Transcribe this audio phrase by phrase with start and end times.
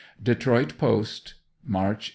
[0.23, 2.09] Detroit Post, March 1885.